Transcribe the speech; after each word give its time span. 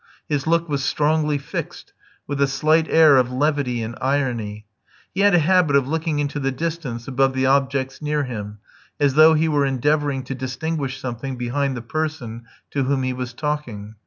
His 0.27 0.47
look 0.47 0.67
was 0.67 0.83
strongly 0.83 1.37
fixed, 1.37 1.93
with 2.25 2.41
a 2.41 2.47
slight 2.47 2.87
air 2.89 3.17
of 3.17 3.31
levity 3.31 3.83
and 3.83 3.95
irony. 4.01 4.65
He 5.13 5.21
had 5.21 5.35
a 5.35 5.37
habit 5.37 5.75
of 5.75 5.87
looking 5.87 6.17
into 6.17 6.39
the 6.39 6.51
distance 6.51 7.07
above 7.07 7.33
the 7.35 7.45
objects 7.45 8.01
near 8.01 8.23
him, 8.23 8.57
as 8.99 9.13
though 9.13 9.35
he 9.35 9.47
were 9.47 9.63
endeavouring 9.63 10.23
to 10.23 10.33
distinguish 10.33 10.99
something 10.99 11.35
behind 11.37 11.77
the 11.77 11.83
person 11.83 12.45
to 12.71 12.85
whom 12.85 13.03
he 13.03 13.13
was 13.13 13.33
talking. 13.33 13.93